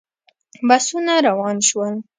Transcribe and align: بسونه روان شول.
بسونه 0.67 1.13
روان 1.27 1.57
شول. 1.67 1.93